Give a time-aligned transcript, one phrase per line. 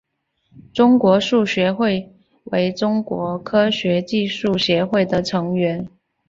[0.73, 2.11] 中国数学会
[2.45, 5.87] 为中国科学技术协会的成员。